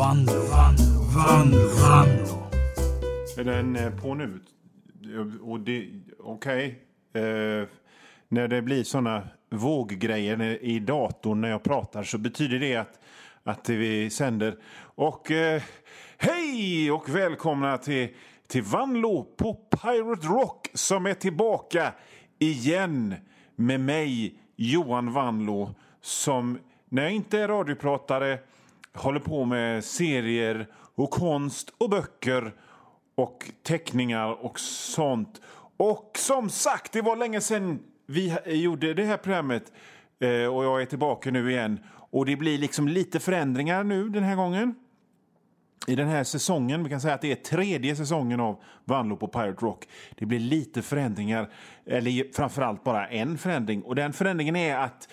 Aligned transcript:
Vanlo, 0.00 0.32
Vanlo, 0.32 1.00
Vanlo, 1.14 1.68
Vanlo. 1.82 2.50
Är 3.38 3.44
den 3.44 3.76
eh, 3.76 3.90
på 4.02 4.14
nu? 4.14 4.40
Okej. 5.42 5.42
Okay. 5.42 5.90
okej. 6.18 6.82
Eh, 7.12 7.68
när 8.28 8.48
det 8.48 8.62
blir 8.62 8.84
såna 8.84 9.28
våggrejer 9.50 10.64
i 10.64 10.78
datorn 10.78 11.40
när 11.40 11.50
jag 11.50 11.62
pratar 11.62 12.02
så 12.02 12.18
betyder 12.18 12.58
det 12.58 12.76
att, 12.76 13.00
att 13.44 13.68
vi 13.68 14.10
sänder. 14.10 14.56
Och 14.80 15.30
eh, 15.30 15.62
hej 16.18 16.90
och 16.90 17.08
välkomna 17.08 17.78
till, 17.78 18.08
till 18.46 18.62
Vanlo 18.62 19.24
på 19.36 19.54
Pirate 19.54 20.26
Rock 20.26 20.68
som 20.74 21.06
är 21.06 21.14
tillbaka 21.14 21.92
igen 22.38 23.14
med 23.56 23.80
mig, 23.80 24.34
Johan 24.56 25.12
Vanlo, 25.12 25.74
som 26.00 26.58
när 26.88 27.02
jag 27.02 27.12
inte 27.12 27.38
är 27.38 27.48
radiopratare 27.48 28.38
håller 28.94 29.20
på 29.20 29.44
med 29.44 29.84
serier 29.84 30.66
och 30.94 31.10
konst 31.10 31.74
och 31.78 31.90
böcker 31.90 32.54
och 33.14 33.50
teckningar 33.62 34.44
och 34.44 34.60
sånt. 34.60 35.40
Och 35.76 36.10
som 36.18 36.50
sagt, 36.50 36.92
det 36.92 37.02
var 37.02 37.16
länge 37.16 37.40
sedan 37.40 37.78
vi 38.06 38.36
gjorde 38.46 38.94
det 38.94 39.04
här 39.04 39.16
programmet 39.16 39.72
eh, 40.20 40.54
och 40.54 40.64
jag 40.64 40.82
är 40.82 40.86
tillbaka 40.86 41.30
nu 41.30 41.50
igen. 41.50 41.80
Och 42.10 42.26
det 42.26 42.36
blir 42.36 42.58
liksom 42.58 42.88
lite 42.88 43.20
förändringar 43.20 43.84
nu 43.84 44.08
den 44.08 44.22
här 44.22 44.36
gången. 44.36 44.74
I 45.86 45.94
den 45.94 46.08
här 46.08 46.24
säsongen, 46.24 46.84
vi 46.84 46.90
kan 46.90 47.00
säga 47.00 47.14
att 47.14 47.20
det 47.20 47.32
är 47.32 47.36
tredje 47.36 47.96
säsongen 47.96 48.40
av 48.40 48.62
Vanlo 48.84 49.16
på 49.16 49.28
Pirate 49.28 49.64
Rock. 49.64 49.88
Det 50.18 50.26
blir 50.26 50.38
lite 50.38 50.82
förändringar, 50.82 51.50
eller 51.86 52.34
framförallt 52.34 52.84
bara 52.84 53.08
en 53.08 53.38
förändring. 53.38 53.82
Och 53.82 53.94
den 53.94 54.12
förändringen 54.12 54.56
är 54.56 54.76
att 54.76 55.08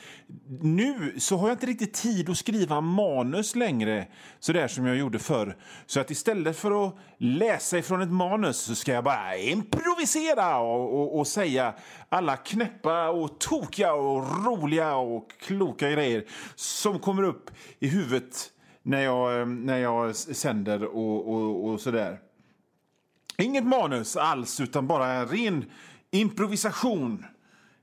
nu 0.62 1.16
så 1.18 1.38
har 1.38 1.48
jag 1.48 1.56
inte 1.56 1.66
riktigt 1.66 1.94
tid 1.94 2.30
att 2.30 2.38
skriva 2.38 2.82
manus 2.82 3.56
längre, 3.56 4.08
så 4.40 4.54
där 4.54 4.68
som 4.68 4.86
jag 4.86 4.98
gjorde 4.98 5.20
förr. 5.20 5.58
Så 5.86 6.00
att 6.00 6.12
istället 6.12 6.58
för 6.58 6.88
att 6.88 6.96
läsa 7.18 7.78
ifrån 7.78 8.02
ett 8.02 8.12
manus 8.12 8.58
så 8.58 8.76
ska 8.76 8.92
jag 8.92 9.04
bara 9.04 9.38
improvisera 9.38 10.60
och, 10.60 11.02
och, 11.02 11.20
och 11.20 11.28
säga 11.28 11.74
alla 12.10 12.38
knäppa 12.38 13.10
och 13.10 13.40
tokiga 13.40 13.94
och 13.94 14.46
roliga 14.46 14.96
och 14.96 15.32
kloka 15.40 15.92
grejer 15.92 16.26
som 16.56 17.00
kommer 17.00 17.24
upp 17.24 17.52
i 17.80 17.88
huvudet 17.88 18.52
när 18.88 19.02
jag, 19.02 19.40
eh, 19.40 19.46
när 19.46 19.78
jag 19.78 20.16
sänder 20.16 20.84
och, 20.84 21.34
och, 21.34 21.66
och 21.66 21.82
sådär. 21.82 22.20
Inget 23.38 23.66
manus 23.66 24.16
alls, 24.16 24.60
utan 24.60 24.88
bara 24.88 25.26
ren 25.26 25.66
improvisation 26.12 27.26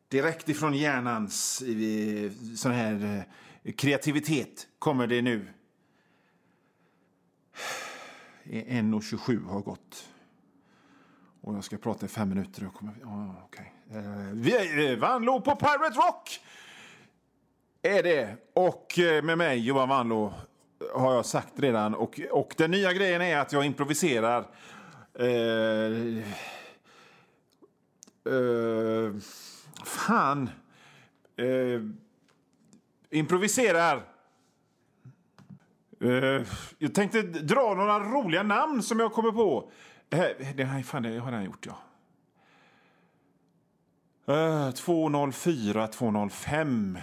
direkt 0.09 0.49
ifrån 0.49 0.75
hjärnans 0.75 1.63
eh, 1.63 2.31
sån 2.57 2.73
här 2.73 3.25
eh, 3.63 3.73
kreativitet 3.73 4.67
kommer 4.79 5.07
det 5.07 5.23
nu. 5.23 5.47
1.27 8.45 9.49
har 9.49 9.61
gått. 9.61 10.09
Och 11.41 11.55
jag 11.55 11.65
ska 11.65 11.77
prata 11.77 12.07
i 12.07 12.09
fem 12.09 12.29
minuter. 12.29 12.67
Och 12.67 12.75
kommer, 12.75 12.93
oh, 12.93 13.45
okay. 13.45 13.67
vi 14.33 14.97
Vanlo 14.97 15.41
på 15.41 15.57
Pirate 15.57 15.99
Rock! 15.99 16.41
Är 17.83 18.03
det. 18.03 18.37
Och 18.55 18.99
med 19.23 19.39
mig, 19.39 19.59
Johan 19.59 19.89
Vanlo, 19.89 20.35
har 20.95 21.15
jag 21.15 21.27
sagt 21.27 21.53
redan. 21.57 21.95
Och, 21.95 22.21
och 22.31 22.55
den 22.57 22.71
nya 22.71 22.93
grejen 22.93 23.23
är 23.23 23.39
att 23.39 23.53
jag 23.53 23.65
improviserar. 23.65 24.47
Eh, 25.19 26.19
eh, 28.33 29.15
fan. 29.85 30.51
Eh, 31.37 31.81
improviserar. 33.11 34.03
Eh, 36.01 36.43
jag 36.79 36.95
tänkte 36.95 37.23
dra 37.23 37.75
några 37.75 37.99
roliga 37.99 38.43
namn 38.43 38.83
som 38.83 39.01
jag 39.01 39.13
kommer 39.13 39.33
på. 39.33 39.71
Det 40.09 40.57
det 40.57 40.65
här, 40.65 40.83
fan, 40.83 41.03
det 41.03 41.19
har 41.19 41.33
jag 41.33 41.45
gjort, 41.45 41.67
ja. 41.67 41.79
Eh, 44.27 44.71
204, 44.71 45.89
205. 45.89 46.99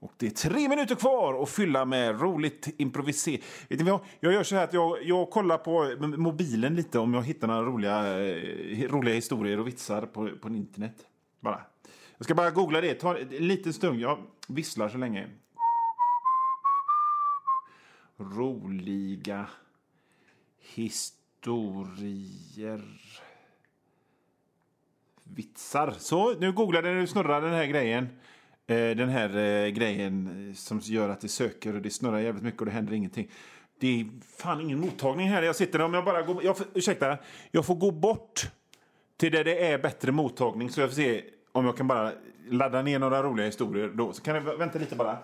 Och 0.00 0.12
det 0.16 0.26
är 0.26 0.30
tre 0.30 0.68
minuter 0.68 0.94
kvar 0.94 1.42
att 1.42 1.48
fylla 1.48 1.84
med 1.84 2.20
roligt 2.20 2.74
improviser. 2.78 3.40
Jag 4.20 4.32
gör 4.32 4.42
så 4.42 4.56
här 4.56 4.64
att 4.64 4.72
jag, 4.72 5.02
jag 5.02 5.30
kollar 5.30 5.58
på 5.58 5.96
mobilen 6.16 6.74
lite 6.74 6.98
om 6.98 7.14
jag 7.14 7.22
hittar 7.22 7.48
några 7.48 7.62
roliga, 7.62 8.28
eh, 8.28 8.88
roliga 8.88 9.14
historier 9.14 9.60
och 9.60 9.66
vitsar 9.66 10.06
på, 10.06 10.30
på 10.42 10.48
internet. 10.48 11.06
Bara. 11.40 11.60
Jag 12.16 12.24
ska 12.24 12.34
bara 12.34 12.50
googla 12.50 12.80
det. 12.80 12.94
Ta 12.94 13.18
en 13.18 13.28
liten 13.28 13.72
stund. 13.72 14.00
Jag 14.00 14.18
visslar 14.48 14.88
så 14.88 14.98
länge. 14.98 15.28
Roliga 18.16 19.46
historier. 20.74 22.82
Vitsar. 25.24 25.94
Så, 25.98 26.34
nu 26.34 26.52
googlade 26.52 27.00
du 27.00 27.06
snurrar 27.06 27.40
den 27.40 27.54
här 27.54 27.66
grejen. 27.66 28.08
Eh, 28.68 28.96
den 28.96 29.08
här 29.08 29.36
eh, 29.36 29.68
grejen 29.68 30.48
eh, 30.48 30.54
som 30.54 30.80
gör 30.82 31.08
att 31.08 31.20
det 31.20 31.28
söker 31.28 31.74
och 31.74 31.82
det 31.82 31.90
snurrar 31.90 32.18
jävligt 32.18 32.44
mycket 32.44 32.60
och 32.60 32.66
det 32.66 32.72
händer 32.72 32.92
ingenting. 32.92 33.30
Det 33.78 34.00
är 34.00 34.06
fan 34.36 34.60
ingen 34.60 34.80
mottagning 34.80 35.28
här 35.28 35.42
jag 35.42 35.56
sitter. 35.56 35.80
Om 35.80 35.94
jag 35.94 36.04
bara 36.04 36.22
går, 36.22 36.44
jag, 36.44 36.56
ursäkta, 36.74 37.18
jag 37.50 37.66
får 37.66 37.74
gå 37.74 37.90
bort 37.90 38.50
till 39.16 39.32
där 39.32 39.44
det 39.44 39.66
är 39.66 39.78
bättre 39.78 40.12
mottagning 40.12 40.70
så 40.70 40.80
jag 40.80 40.90
får 40.90 40.94
se 40.94 41.24
om 41.52 41.64
jag 41.64 41.76
kan 41.76 41.88
bara 41.88 42.12
ladda 42.48 42.82
ner 42.82 42.98
några 42.98 43.22
roliga 43.22 43.46
historier 43.46 43.88
då. 43.88 44.12
Så 44.12 44.22
kan 44.22 44.34
jag 44.34 44.58
vänta 44.58 44.78
lite 44.78 44.96
bara. 44.96 45.18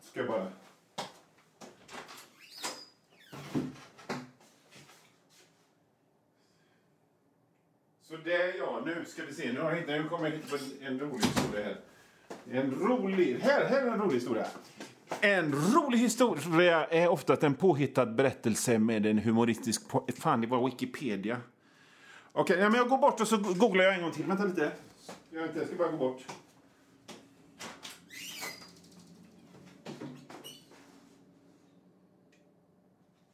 Ska 0.00 0.20
jag 0.20 0.28
bara... 0.28 0.46
Så 8.08 8.16
där 8.24 8.54
ja, 8.58 8.82
nu 8.86 9.04
ska 9.06 9.24
vi 9.24 9.32
se. 9.32 9.52
Nu 9.52 9.60
har 9.60 9.70
jag 9.70 9.76
hittat, 9.76 10.02
nu 10.02 10.08
kommer 10.08 10.30
jag 10.30 10.50
på 10.50 10.56
en 10.80 11.00
rolig 11.00 11.24
historia 11.24 11.64
här. 11.64 11.76
En 12.50 12.70
rolig... 12.70 13.38
Här, 13.38 13.64
här 13.64 13.86
är 13.86 13.90
en 13.90 14.00
rolig 14.00 14.14
historia. 14.14 14.46
En 15.20 15.52
rolig 15.52 15.98
historia 15.98 16.84
är 16.84 17.08
ofta 17.08 17.46
en 17.46 17.54
påhittad 17.54 18.06
berättelse 18.06 18.78
med 18.78 19.06
en 19.06 19.18
humoristisk... 19.18 19.82
Fan, 20.18 20.40
det 20.40 20.46
var 20.46 20.64
Wikipedia. 20.64 21.40
Okej, 22.32 22.58
ja, 22.58 22.68
men 22.68 22.78
jag 22.78 22.88
går 22.88 22.98
bort 22.98 23.20
och 23.20 23.28
så 23.28 23.36
googlar 23.36 23.84
jag 23.84 23.94
en 23.94 24.02
gång 24.02 24.12
till. 24.12 24.24
Vänta 24.24 24.44
lite. 24.44 24.72
Jag, 25.30 25.44
inte, 25.46 25.58
jag 25.58 25.68
ska 25.68 25.76
bara 25.76 25.90
gå 25.90 25.96
bort. 25.96 26.22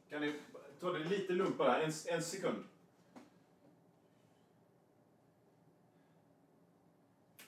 Kan 0.09 0.21
ni 0.21 0.33
ta 0.79 0.91
det 0.91 0.99
lite 0.99 1.33
lugnt 1.33 1.57
bara? 1.57 1.81
En, 1.81 1.91
en 2.07 2.23
sekund. 2.23 2.63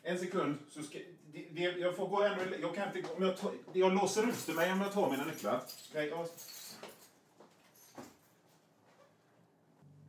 En 0.03 0.19
sekund. 0.19 0.57
Så 0.69 0.83
ska, 0.83 0.99
det, 1.33 1.45
det, 1.51 1.61
jag 1.61 1.95
får 1.95 2.07
gå 2.07 2.23
ännu... 2.23 2.57
Jag 2.61 2.75
kan 2.75 2.87
inte... 2.87 3.09
Om 3.17 3.23
jag, 3.23 3.37
tar, 3.37 3.51
jag 3.73 3.93
låser 3.93 4.29
ut 4.29 4.55
mig 4.55 4.71
om 4.71 4.81
jag 4.81 4.93
tar 4.93 5.11
mina 5.11 5.25
nycklar. 5.25 5.61
Jag, 5.93 6.27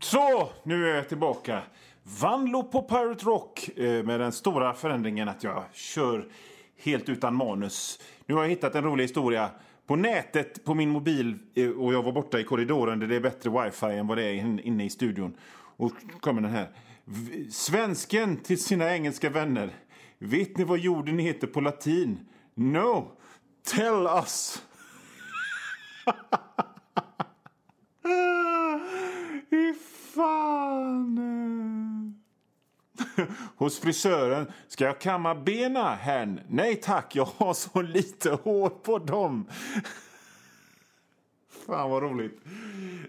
så, 0.01 0.51
nu 0.63 0.91
är 0.91 0.95
jag 0.95 1.09
tillbaka. 1.09 1.63
Vanlo 2.03 2.63
på 2.63 2.83
Pirate 2.83 3.25
Rock 3.25 3.79
eh, 3.79 4.05
med 4.05 4.21
den 4.21 4.33
stora 4.33 4.75
förändringen 4.75 5.29
att 5.29 5.45
jag 5.45 5.65
kör 5.73 6.29
helt 6.77 7.09
utan 7.09 7.35
manus. 7.35 7.99
Nu 8.27 8.35
har 8.35 8.43
jag 8.43 8.51
hittat 8.51 8.75
en 8.75 8.85
rolig 8.85 9.05
historia 9.05 9.51
på 9.87 9.97
nätet 9.97 10.65
på 10.65 10.75
min 10.75 10.91
mobil 10.91 11.39
eh, 11.55 11.71
och 11.71 11.95
jag 11.95 12.03
var 12.03 12.13
borta 12.13 12.41
i 12.41 12.45
korridoren 12.45 12.99
där 12.99 13.07
det 13.07 13.17
är 13.17 13.21
bättre 13.21 13.51
wifi 13.51 13.87
än 13.87 14.07
vad 14.07 14.19
det 14.19 14.25
är 14.25 14.35
inne 14.67 14.85
i 14.85 14.91
studion. 14.91 15.37
Och 15.77 15.93
kommer 16.21 16.43
den 16.43 16.51
här. 16.51 16.69
Svensken 17.51 18.37
till 18.37 18.63
sina 18.63 18.95
engelska 18.95 19.31
vänner. 19.31 19.71
Vet 20.25 20.57
ni 20.57 20.65
vad 20.65 20.79
jorden 20.79 21.19
heter 21.19 21.47
på 21.47 21.61
latin? 21.61 22.21
No, 22.55 23.17
tell 23.63 24.07
us! 24.07 24.63
Fy 29.51 29.75
fan! 30.15 31.19
Hos 33.57 33.79
frisören. 33.79 34.53
Ska 34.69 34.85
jag 34.85 35.01
kamma 35.01 35.35
bena, 35.35 35.95
herrn? 35.95 36.41
Nej 36.49 36.77
tack, 36.77 37.17
jag 37.17 37.25
har 37.25 37.55
så 37.55 37.83
lite 37.83 38.31
hår 38.31 38.69
på 38.69 38.99
dem. 38.99 39.47
Fan 41.67 41.91
vad 41.91 42.03
roligt. 42.03 42.41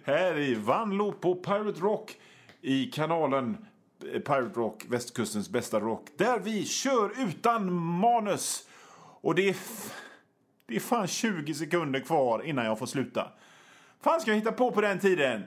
Här 0.04 0.39
i 0.39 0.56
Vanlo 0.56 1.12
på 1.12 1.36
Pirate 1.36 1.80
Rock 1.80 2.18
i 2.62 2.86
kanalen 2.86 3.57
Pirate 4.03 4.59
Rock, 4.59 4.85
västkustens 4.89 5.50
bästa 5.50 5.79
rock, 5.79 6.07
där 6.17 6.39
vi 6.39 6.65
kör 6.65 7.11
utan 7.27 7.73
manus. 7.73 8.67
Och 9.21 9.35
det 9.35 9.50
är, 9.50 9.55
det 10.65 10.75
är 10.75 10.79
fan 10.79 11.07
20 11.07 11.53
sekunder 11.53 12.00
kvar 12.00 12.44
innan 12.44 12.65
jag 12.65 12.79
får 12.79 12.85
sluta. 12.85 13.31
fan 14.01 14.21
ska 14.21 14.31
jag 14.31 14.35
hitta 14.35 14.51
på 14.51 14.71
på 14.71 14.81
den 14.81 15.00
tiden? 15.00 15.44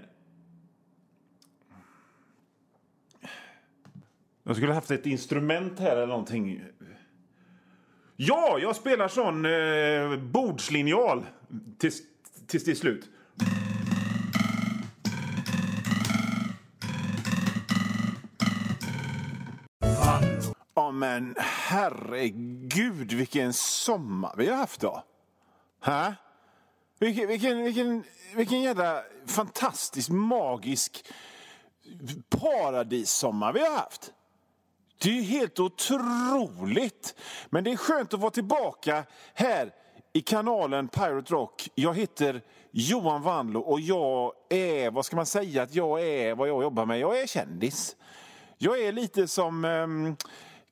Jag 4.42 4.56
skulle 4.56 4.72
haft 4.72 4.90
ett 4.90 5.06
instrument 5.06 5.78
här 5.78 5.96
eller 5.96 6.06
någonting. 6.06 6.62
Ja, 8.16 8.58
jag 8.60 8.76
spelar 8.76 9.08
sån 9.08 9.44
eh, 9.44 10.24
bordslinjal 10.24 11.26
tills, 11.78 12.02
tills 12.46 12.64
det 12.64 12.70
är 12.70 12.74
slut. 12.74 13.10
Men 20.98 21.34
herregud 21.38 23.12
vilken 23.12 23.52
sommar 23.52 24.34
vi 24.36 24.48
har 24.48 24.56
haft 24.56 24.80
då. 24.80 25.02
Hä? 25.82 26.14
Vilken, 26.98 27.28
vilken, 27.28 27.62
vilken, 27.62 28.04
vilken 28.36 28.60
jävla 28.60 29.02
fantastisk, 29.26 30.08
magisk 30.08 31.06
paradissommar 32.28 33.52
vi 33.52 33.60
har 33.60 33.76
haft. 33.76 34.12
Det 34.98 35.08
är 35.08 35.14
ju 35.14 35.22
helt 35.22 35.60
otroligt. 35.60 37.14
Men 37.50 37.64
det 37.64 37.72
är 37.72 37.76
skönt 37.76 38.14
att 38.14 38.20
vara 38.20 38.30
tillbaka 38.30 39.04
här 39.34 39.72
i 40.12 40.20
kanalen 40.20 40.88
Pirate 40.88 41.32
Rock. 41.32 41.68
Jag 41.74 41.94
heter 41.94 42.42
Johan 42.70 43.22
Wanlo 43.22 43.60
och 43.60 43.80
jag 43.80 44.32
är, 44.48 44.90
vad 44.90 45.06
ska 45.06 45.16
man 45.16 45.26
säga 45.26 45.62
att 45.62 45.74
jag 45.74 46.02
är, 46.02 46.34
vad 46.34 46.48
jag 46.48 46.62
jobbar 46.62 46.86
med? 46.86 46.98
Jag 46.98 47.20
är 47.20 47.26
kändis. 47.26 47.96
Jag 48.58 48.80
är 48.80 48.92
lite 48.92 49.28
som 49.28 49.64
um, 49.64 50.16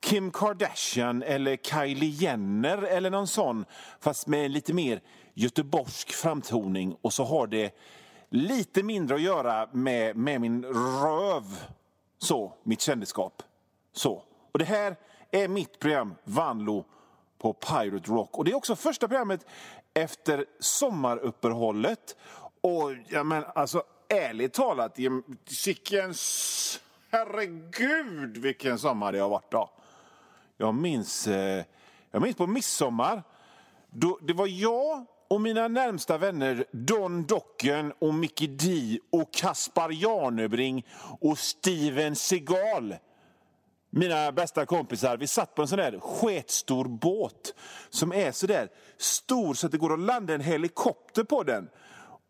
Kim 0.04 0.30
Kardashian 0.30 1.22
eller 1.22 1.56
Kylie 1.56 2.10
Jenner 2.10 2.82
eller 2.82 3.10
någon 3.10 3.26
sån, 3.26 3.64
fast 4.00 4.26
med 4.26 4.50
lite 4.50 4.72
mer 4.72 5.00
göteborgsk 5.34 6.12
framtoning 6.12 6.96
och 7.02 7.12
så 7.12 7.24
har 7.24 7.46
det 7.46 7.74
lite 8.28 8.82
mindre 8.82 9.14
att 9.14 9.22
göra 9.22 9.68
med, 9.72 10.16
med 10.16 10.40
min 10.40 10.64
röv, 10.64 11.44
så, 12.18 12.52
mitt 12.62 12.80
kändisskap. 12.80 13.42
Så. 13.92 14.22
Och 14.52 14.58
det 14.58 14.64
här 14.64 14.96
är 15.30 15.48
mitt 15.48 15.78
program 15.78 16.14
Vanlo 16.24 16.84
på 17.38 17.52
Pirate 17.52 18.10
Rock. 18.10 18.38
Och 18.38 18.44
Det 18.44 18.50
är 18.50 18.54
också 18.56 18.76
första 18.76 19.08
programmet 19.08 19.46
efter 19.94 20.46
sommaruppehållet. 20.60 22.16
Och 22.60 22.90
ja, 23.08 23.24
men 23.24 23.44
alltså 23.54 23.82
ärligt 24.08 24.52
talat, 24.52 24.98
vilken... 24.98 26.14
Herregud 27.10 28.36
vilken 28.36 28.78
sommar 28.78 29.12
det 29.12 29.18
har 29.18 29.28
varit 29.28 29.50
då. 29.50 29.70
Jag 30.56 30.74
minns, 30.74 31.26
eh, 31.26 31.64
jag 32.10 32.22
minns 32.22 32.36
på 32.36 32.46
midsommar. 32.46 33.22
Då, 33.90 34.18
det 34.22 34.32
var 34.32 34.46
jag 34.46 35.06
och 35.28 35.40
mina 35.40 35.68
närmsta 35.68 36.18
vänner 36.18 36.64
Don 36.72 37.26
Docken 37.26 37.92
och 37.98 38.14
Mickey 38.14 38.46
D 38.46 38.98
och 39.12 39.32
Kaspar 39.32 39.90
Janebring 39.90 40.86
och 41.20 41.38
Steven 41.38 42.16
Seagal 42.16 42.94
mina 43.96 44.32
bästa 44.32 44.66
kompisar, 44.66 45.16
vi 45.16 45.26
satt 45.26 45.54
på 45.54 45.62
en 45.62 45.68
sån 45.68 45.78
där 45.78 45.98
sketstor 46.00 46.84
båt 46.84 47.54
som 47.90 48.12
är 48.12 48.32
så 48.32 48.46
där 48.46 48.68
stor 48.96 49.54
så 49.54 49.66
att 49.66 49.72
det 49.72 49.78
går 49.78 49.92
att 49.92 50.00
landa 50.00 50.34
en 50.34 50.40
helikopter 50.40 51.24
på 51.24 51.42
den. 51.42 51.68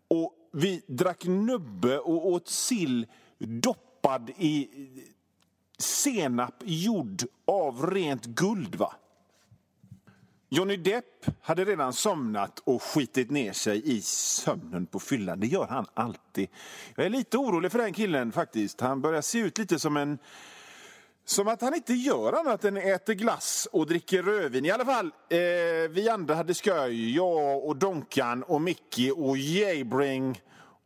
Och 0.08 0.34
vi 0.52 0.82
drack 0.86 1.24
nubbe 1.24 1.98
och 1.98 2.26
åt 2.26 2.48
sill 2.48 3.06
doppad 3.38 4.30
i 4.30 4.68
senap 5.78 6.54
gjord 6.64 7.22
av 7.46 7.86
rent 7.86 8.24
guld. 8.24 8.74
va? 8.74 8.94
Johnny 10.48 10.76
Depp 10.76 11.26
hade 11.42 11.64
redan 11.64 11.92
somnat 11.92 12.58
och 12.58 12.82
skitit 12.82 13.30
ner 13.30 13.52
sig 13.52 13.96
i 13.96 14.00
sömnen 14.02 14.86
på 14.86 15.00
fyllan. 15.00 15.40
Det 15.40 15.46
gör 15.46 15.66
han 15.66 15.86
alltid. 15.94 16.48
Jag 16.94 17.06
är 17.06 17.10
lite 17.10 17.38
orolig 17.38 17.72
för 17.72 17.78
den 17.78 17.92
killen 17.92 18.32
faktiskt. 18.32 18.80
Han 18.80 19.00
börjar 19.00 19.22
se 19.22 19.38
ut 19.38 19.58
lite 19.58 19.78
som 19.78 19.96
en 19.96 20.18
som 21.24 21.48
att 21.48 21.60
han 21.60 21.74
inte 21.74 21.94
gör 21.94 22.32
annat 22.32 22.64
än 22.64 22.76
äter 22.76 23.14
glass 23.14 23.68
och 23.72 23.86
dricker 23.86 24.22
rödvin. 24.22 24.64
I 24.64 24.70
alla 24.70 24.84
fall, 24.84 25.06
eh, 25.28 25.38
vi 25.90 26.08
andra 26.08 26.34
hade 26.34 26.54
skoj. 26.54 27.16
Jag 27.16 27.64
och 27.64 27.76
Donkan 27.76 28.42
och 28.42 28.60
Mickey 28.60 29.10
och 29.10 29.38
Jabring 29.38 30.40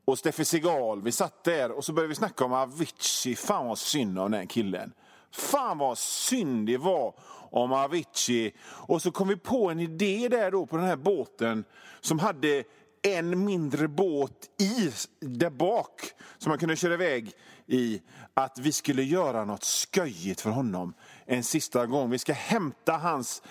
och 0.08 0.18
Steffi 0.18 0.44
Segal. 0.44 1.02
Vi 1.02 1.12
satt 1.12 1.44
där 1.44 1.70
och 1.70 1.84
så 1.84 1.92
började 1.92 2.08
vi 2.08 2.14
snacka 2.14 2.44
om 2.44 2.52
Avicii. 2.52 3.36
Fan 3.36 3.66
vad 3.66 3.78
synd 3.78 4.18
om 4.18 4.30
den 4.30 4.46
killen. 4.46 4.92
Fan 5.32 5.78
vad 5.78 5.98
synd 5.98 6.66
det 6.66 6.76
var 6.76 7.14
om 7.50 7.72
Avicii. 7.72 8.54
Och 8.68 9.02
så 9.02 9.10
kom 9.10 9.28
vi 9.28 9.36
på 9.36 9.70
en 9.70 9.80
idé 9.80 10.28
där 10.28 10.50
då 10.50 10.66
på 10.66 10.76
den 10.76 10.86
här 10.86 10.96
båten 10.96 11.64
som 12.00 12.18
hade 12.18 12.64
en 13.02 13.44
mindre 13.44 13.88
båt 13.88 14.32
i 14.60 14.90
där 15.20 15.50
bak 15.50 16.00
som 16.38 16.50
man 16.50 16.58
kunde 16.58 16.76
köra 16.76 16.94
iväg 16.94 17.32
i 17.66 18.02
att 18.34 18.58
vi 18.58 18.72
skulle 18.72 19.02
göra 19.02 19.44
något 19.44 19.64
sköjigt 19.64 20.40
för 20.40 20.50
honom 20.50 20.94
en 21.26 21.44
sista 21.44 21.86
gång. 21.86 22.10
Vi 22.10 22.18
ska 22.18 22.32
hämta 22.32 22.92
hans 22.92 23.42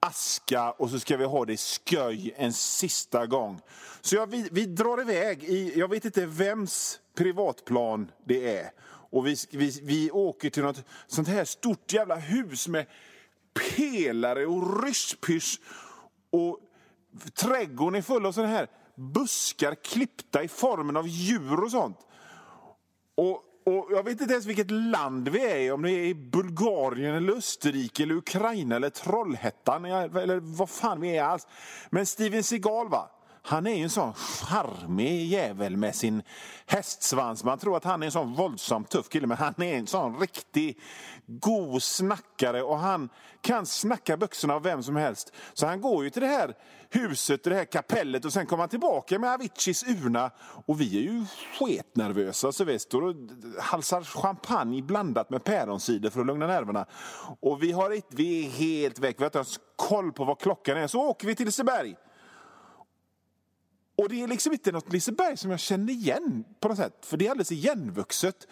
aska 0.00 0.70
och 0.70 0.90
så 0.90 1.00
ska 1.00 1.16
vi 1.16 1.24
ha 1.24 1.44
det 1.44 1.60
sköj 1.60 2.34
en 2.36 2.52
sista 2.52 3.26
gång. 3.26 3.60
Så 4.00 4.16
jag, 4.16 4.26
vi, 4.26 4.48
vi 4.52 4.66
drar 4.66 5.00
iväg 5.00 5.44
i, 5.44 5.78
jag 5.78 5.88
vet 5.88 6.04
inte 6.04 6.26
vems 6.26 7.00
privatplan 7.14 8.10
det 8.24 8.56
är. 8.56 8.70
Och 9.10 9.26
vi, 9.26 9.36
vi, 9.50 9.80
vi 9.82 10.10
åker 10.10 10.50
till 10.50 10.62
något 10.62 10.84
sånt 11.06 11.28
här 11.28 11.44
stort 11.44 11.92
jävla 11.92 12.16
hus 12.16 12.68
med 12.68 12.86
pelare 13.76 14.46
och 14.46 14.84
ryschpysch. 14.84 15.60
Och 16.30 16.58
trädgården 17.34 17.98
är 17.98 18.02
full 18.02 18.26
av 18.26 18.32
såna 18.32 18.48
här 18.48 18.68
buskar 18.94 19.74
klippta 19.74 20.42
i 20.42 20.48
formen 20.48 20.96
av 20.96 21.08
djur 21.08 21.64
och 21.64 21.70
sånt. 21.70 21.98
Och 23.14 23.44
och 23.78 23.88
jag 23.90 24.02
vet 24.02 24.20
inte 24.20 24.32
ens 24.32 24.46
vilket 24.46 24.70
land 24.70 25.28
vi 25.28 25.50
är 25.50 25.56
i, 25.56 25.70
om 25.70 25.82
det 25.82 25.90
är 25.90 26.04
i 26.04 26.14
Bulgarien, 26.14 27.14
eller 27.14 27.32
Österrike, 27.32 28.02
eller 28.02 28.14
Ukraina 28.14 28.76
eller 28.76 28.90
Trollhättan 28.90 29.84
eller 29.84 30.56
vad 30.56 30.70
fan 30.70 31.00
vi 31.00 31.16
är 31.16 31.22
alls. 31.22 31.46
Men 31.90 32.06
Steven 32.06 32.42
Seagal, 32.42 32.88
va? 32.88 33.10
Han 33.42 33.66
är 33.66 33.74
ju 33.74 33.82
en 33.82 33.90
sån 33.90 34.14
charmig 34.14 35.26
jävel 35.26 35.76
med 35.76 35.94
sin 35.94 36.22
hästsvans. 36.66 37.44
Man 37.44 37.58
tror 37.58 37.76
att 37.76 37.84
han 37.84 38.02
är 38.02 38.06
en 38.06 38.12
sån 38.12 38.34
våldsam 38.34 38.84
tuff 38.84 39.08
kille, 39.08 39.26
men 39.26 39.36
han 39.36 39.62
är 39.62 39.74
en 39.74 39.86
sån 39.86 40.20
riktig 40.20 40.78
god 41.26 41.82
snackare 41.82 42.62
och 42.62 42.78
han 42.78 43.08
kan 43.40 43.66
snacka 43.66 44.16
byxorna 44.16 44.54
av 44.54 44.62
vem 44.62 44.82
som 44.82 44.96
helst. 44.96 45.32
Så 45.54 45.66
han 45.66 45.80
går 45.80 46.04
ju 46.04 46.10
till 46.10 46.22
det 46.22 46.28
här 46.28 46.54
huset, 46.90 47.44
det 47.44 47.54
här 47.54 47.64
kapellet 47.64 48.24
och 48.24 48.32
sen 48.32 48.46
kommer 48.46 48.62
han 48.62 48.68
tillbaka 48.68 49.18
med 49.18 49.30
Aviciis 49.30 49.84
urna. 49.88 50.30
Och 50.66 50.80
vi 50.80 50.98
är 50.98 51.02
ju 51.02 51.24
sketnervösa 51.58 52.52
så 52.52 52.64
vi 52.64 52.78
står 52.78 53.02
och 53.02 53.14
halsar 53.58 54.02
champagne 54.02 54.82
blandat 54.82 55.30
med 55.30 55.44
päronsider 55.44 56.10
för 56.10 56.20
att 56.20 56.26
lugna 56.26 56.46
nerverna. 56.46 56.86
Och 57.40 57.62
vi, 57.62 57.72
har 57.72 57.90
ett, 57.90 58.06
vi 58.08 58.46
är 58.46 58.50
helt 58.50 58.98
väck, 58.98 59.14
vi 59.18 59.22
har 59.22 59.28
inte 59.28 59.38
ens 59.38 59.60
koll 59.76 60.12
på 60.12 60.24
vad 60.24 60.40
klockan 60.40 60.76
är. 60.76 60.86
Så 60.86 61.00
åker 61.00 61.26
vi 61.26 61.34
till 61.34 61.46
Liseberg. 61.46 61.96
Och 64.00 64.08
det 64.08 64.22
är 64.22 64.28
liksom 64.28 64.52
inte 64.52 64.72
något 64.72 64.92
Liseberg 64.92 65.36
som 65.36 65.50
jag 65.50 65.60
känner 65.60 65.92
igen 65.92 66.44
på 66.60 66.68
något 66.68 66.76
sätt. 66.76 67.06
För 67.06 67.16
det 67.16 67.26
är 67.26 67.30
alldeles 67.30 67.52
igenvuxet. 67.52 68.46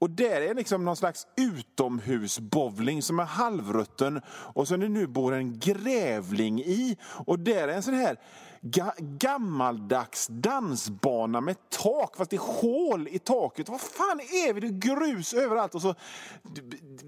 Och 0.00 0.10
där 0.10 0.40
är 0.40 0.54
liksom 0.54 0.84
någon 0.84 0.96
slags 0.96 1.26
utomhusbowling 1.36 3.02
som 3.02 3.18
är 3.18 3.24
halvrutten 3.24 4.20
och 4.26 4.68
som 4.68 4.80
det 4.80 4.88
nu 4.88 5.06
bor 5.06 5.34
en 5.34 5.58
grävling 5.58 6.60
i. 6.60 6.96
Och 7.26 7.38
där 7.38 7.68
är 7.68 7.72
en 7.72 7.82
sån 7.82 7.94
här 7.94 8.16
ga 8.64 8.92
gammaldags 8.98 10.26
dansbana 10.30 11.40
med 11.40 11.56
tak, 11.68 12.16
fast 12.16 12.30
det 12.30 12.36
är 12.36 12.60
hål 12.62 13.08
i 13.08 13.18
taket. 13.18 13.68
Vad 13.68 13.80
fan 13.80 14.20
är 14.20 14.52
vi? 14.52 14.60
Det 14.60 14.66
är 14.66 14.96
grus 14.96 15.34
överallt 15.34 15.74
och 15.74 15.82
så, 15.82 15.94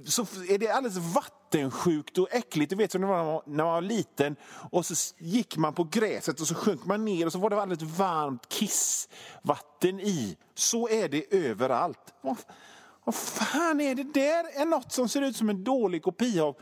så 0.04 0.23
är 0.49 0.58
det 0.58 0.68
alldeles 0.68 0.99
vattensjukt 0.99 2.18
och 2.18 2.28
äckligt. 2.34 2.70
Du 2.70 2.76
vet 2.76 2.92
som 2.92 3.00
när 3.00 3.08
man, 3.08 3.26
var, 3.26 3.42
när 3.46 3.64
man 3.64 3.73
var 3.73 3.80
liten 3.80 4.37
och 4.70 4.87
så 4.87 5.14
gick 5.18 5.56
man 5.56 5.75
på 5.75 5.84
gräset 5.84 6.40
och 6.40 6.46
så 6.46 6.54
sjönk 6.54 6.84
man 6.84 7.04
ner 7.04 7.26
och 7.26 7.32
så 7.32 7.38
var 7.38 7.50
det 7.50 7.62
alldeles 7.62 7.99
varmt 7.99 8.49
kissvatten 8.49 10.00
i. 10.00 10.37
Så 10.54 10.88
är 10.88 11.08
det 11.08 11.34
överallt. 11.34 12.14
Vad 13.04 13.14
fan 13.14 13.80
är 13.80 13.94
det 13.94 14.14
där? 14.14 14.61
är 14.61 14.64
något 14.64 14.92
som 14.92 15.08
ser 15.08 15.23
ut 15.23 15.37
som 15.37 15.50
en 15.50 15.64
dålig 15.64 16.02
kopia 16.02 16.44
av 16.44 16.56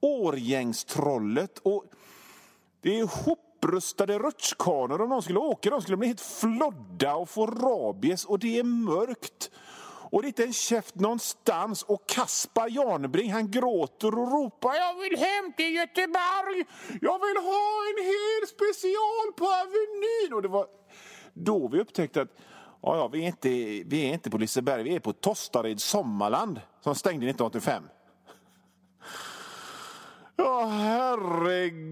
Årgängstrollet. 0.00 1.58
Och 1.58 1.84
det 2.80 2.98
är 2.98 3.06
upprustade 3.66 4.18
rutschkanor. 4.18 5.00
Om 5.00 5.08
någon 5.08 5.22
skulle 5.22 5.38
åka 5.38 5.70
de 5.70 5.82
skulle 5.82 5.96
bli 5.96 6.06
helt 6.06 6.20
flodda 6.20 7.14
och 7.14 7.28
få 7.28 7.46
rabies. 7.46 8.24
Och 8.24 8.38
det 8.38 8.58
är 8.58 8.64
mörkt. 8.64 9.50
Och 10.10 10.22
det 10.22 10.26
är 10.26 10.28
inte 10.28 10.44
en 10.44 10.52
käft 10.52 10.94
någonstans. 10.94 11.82
Och 11.82 12.08
Kaspar 12.08 12.68
Janbring 12.68 13.32
han 13.32 13.50
gråter 13.50 14.18
och 14.18 14.32
ropar 14.32 14.74
Jag 14.74 15.00
vill 15.00 15.18
hem 15.18 15.52
till 15.56 15.74
Göteborg! 15.74 16.64
Jag 17.00 17.18
vill 17.18 17.36
ha 17.36 17.68
en 17.90 18.04
hel 18.04 18.48
special 18.48 19.32
på 19.36 19.44
Avenyn! 19.44 20.34
Och 20.34 20.42
det 20.42 20.48
var 20.48 20.66
då 21.34 21.68
vi 21.68 21.80
upptäckte 21.80 22.22
att 22.22 22.30
Ja, 22.82 22.96
ja, 22.96 23.08
vi, 23.08 23.22
är 23.22 23.26
inte, 23.26 23.48
vi 23.86 24.08
är 24.08 24.14
inte 24.14 24.30
på 24.30 24.38
Liseberg, 24.38 24.82
vi 24.82 24.94
är 24.94 25.00
på 25.00 25.12
Tostareds 25.12 25.84
Sommarland 25.84 26.60
som 26.80 26.94
stängde 26.94 27.26
1985. 27.26 27.82
Ja, 30.36 30.66
herregud. 30.66 31.85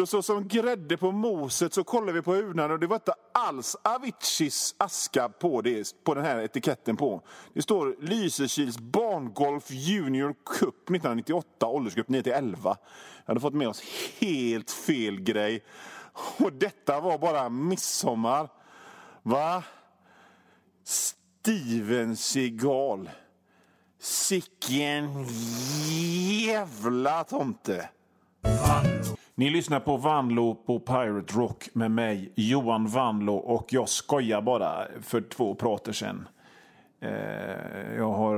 Och 0.00 0.08
så 0.08 0.22
som 0.22 0.48
grädde 0.48 0.96
på 0.96 1.12
moset 1.12 1.74
så 1.74 1.84
kollade 1.84 2.12
vi 2.12 2.22
på 2.22 2.34
urnan 2.34 2.70
och 2.70 2.80
det 2.80 2.86
var 2.86 2.96
inte 2.96 3.14
alls 3.32 3.76
Aviciis 3.82 4.74
aska 4.78 5.28
på, 5.28 5.62
det, 5.62 6.04
på 6.04 6.14
den 6.14 6.24
här 6.24 6.40
etiketten 6.40 6.96
på. 6.96 7.22
Det 7.54 7.62
står 7.62 7.96
Lysekils 8.00 8.78
Barngolf 8.78 9.70
Junior 9.70 10.34
Cup 10.44 10.90
1998, 10.90 11.66
åldersgrupp 11.66 12.08
9 12.08 12.22
till 12.22 12.32
11. 12.32 12.76
Jag 13.24 13.30
hade 13.30 13.40
fått 13.40 13.54
med 13.54 13.68
oss 13.68 13.82
helt 14.18 14.70
fel 14.70 15.20
grej. 15.20 15.64
Och 16.38 16.52
detta 16.52 17.00
var 17.00 17.18
bara 17.18 17.48
midsommar. 17.48 18.48
Va? 19.22 19.62
Steven 20.84 22.16
Seagal. 22.16 23.10
Sicken 23.98 25.26
jävla 26.46 27.24
tomte! 27.24 27.88
Vanlo, 28.42 29.16
Ni 29.34 29.50
lyssnar 29.50 29.80
på 29.80 29.96
Vanlo 29.96 30.54
på 30.54 30.80
Pirate 30.80 31.34
Rock 31.34 31.68
med 31.72 31.90
mig, 31.90 32.32
Johan 32.34 32.86
Vanlo, 32.86 33.34
och 33.34 33.72
jag 33.72 33.88
skojar 33.88 34.42
bara 34.42 34.86
för 35.02 35.20
två 35.20 35.54
prater 35.54 35.92
sen. 35.92 36.28
Eh, 37.00 37.94
jag 37.96 38.12
har, 38.12 38.34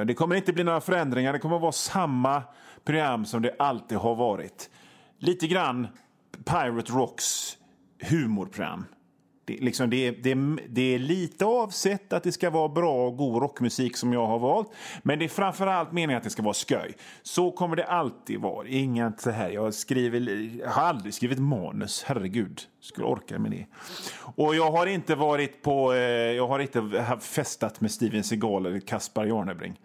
eh, 0.00 0.04
det 0.04 0.14
kommer 0.14 0.36
inte 0.36 0.52
bli 0.52 0.64
några 0.64 0.80
förändringar, 0.80 1.32
det 1.32 1.38
kommer 1.38 1.58
vara 1.58 1.72
samma 1.72 2.42
program 2.84 3.24
som 3.24 3.42
det 3.42 3.56
alltid 3.58 3.98
har 3.98 4.14
varit. 4.14 4.70
Lite 5.18 5.46
grann 5.46 5.86
Pirate 6.44 6.92
Rocks 6.92 7.56
humorprogram. 8.10 8.84
Det, 9.46 9.60
liksom 9.60 9.90
det, 9.90 10.10
det, 10.10 10.34
det 10.68 10.94
är 10.94 10.98
lite 10.98 11.44
avsett 11.44 12.12
att 12.12 12.22
det 12.22 12.32
ska 12.32 12.50
vara 12.50 12.68
bra 12.68 13.06
och 13.06 13.16
god 13.16 13.42
rockmusik 13.42 13.96
som 13.96 14.12
jag 14.12 14.26
har 14.26 14.38
valt. 14.38 14.68
Men 15.02 15.18
det 15.18 15.24
är 15.24 15.28
framförallt 15.28 15.92
meningen 15.92 16.16
att 16.18 16.24
det 16.24 16.30
ska 16.30 16.42
vara 16.42 16.54
sköj. 16.54 16.96
Så 17.22 17.50
kommer 17.50 17.76
det 17.76 17.84
alltid 17.84 18.40
vara. 18.40 18.68
Inget 18.68 19.20
så 19.20 19.30
här, 19.30 19.50
jag, 19.50 19.74
skriver, 19.74 20.20
jag 20.60 20.70
har 20.70 20.82
aldrig 20.82 21.14
skrivit 21.14 21.38
manus, 21.38 22.04
herregud. 22.06 22.60
Skulle 22.80 23.06
orka 23.06 23.38
med 23.38 23.50
det. 23.50 23.66
Och 24.36 24.54
jag 24.54 24.70
har 24.70 24.86
inte 24.86 25.14
varit 25.14 25.62
på, 25.62 25.92
eh, 25.92 26.00
jag 26.32 26.48
har 26.48 26.58
inte 26.58 27.16
festat 27.20 27.80
med 27.80 27.90
Steven 27.90 28.24
Seagal 28.24 28.66
eller 28.66 28.80
Kaspar 28.80 29.26
Jarnebring. 29.26 29.80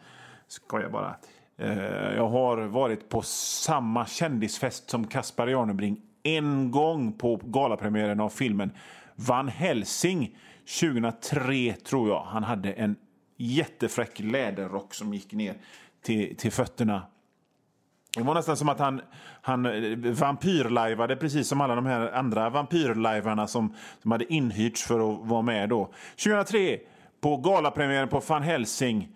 Skojar 0.48 0.89
bara. 0.89 1.15
Eh, 1.58 2.15
jag 2.15 2.27
har 2.27 2.58
varit 2.58 3.10
på 3.10 3.22
samma 3.22 4.06
kändisfest 4.06 4.89
som 4.89 5.08
Kaspar 5.08 5.48
Jarnebring 5.48 6.01
en 6.24 6.72
gång 6.72 7.13
på 7.13 7.36
galapremiären 7.44 8.20
av 8.20 8.30
filmen 8.30 8.72
Van 9.16 9.48
Helsing 9.48 10.38
2003, 10.80 11.74
tror 11.74 12.10
jag. 12.10 12.24
Han 12.24 12.44
hade 12.44 12.74
en 12.74 12.96
jättefräck 13.38 14.20
läderrock 14.20 14.94
som 14.94 15.13
gick 15.13 15.34
ner 15.34 15.56
till, 16.01 16.36
till 16.38 16.51
fötterna. 16.51 17.01
Det 18.18 18.24
var 18.24 18.34
nästan 18.34 18.58
som 18.58 18.70
att 18.70 18.80
han, 18.80 19.01
han 19.42 19.66
eh, 19.66 19.98
vampyrlajvade 19.98 21.16
precis 21.16 21.48
som 21.48 21.62
alla 21.62 21.75
de 21.75 21.86
här 21.86 22.12
andra 22.12 22.50
vampyrlajvarna 22.50 23.48
som, 23.48 23.75
som 24.01 24.12
hade 24.12 24.34
inhyrts 24.34 24.84
för 24.84 25.13
att 25.13 25.28
vara 25.28 25.42
med 25.42 25.70
då. 25.70 25.94
2003 26.24 26.80
på 27.22 27.38
galapremiären 27.38 28.10
på 28.10 28.20
Van 28.28 28.44
Helsing. 28.44 29.10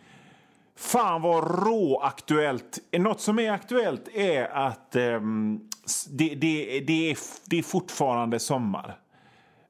Fan 0.78 1.22
vad 1.22 1.66
råaktuellt. 1.68 2.80
Något 2.98 3.22
som 3.22 3.40
är 3.40 3.52
aktuellt 3.52 4.08
är 4.14 4.44
att 4.46 4.96
um, 4.96 5.70
det, 6.10 6.36
det, 6.36 6.80
det, 6.88 7.12
är, 7.12 7.18
det 7.46 7.60
är 7.60 7.64
fortfarande 7.64 8.40
sommar. 8.40 9.00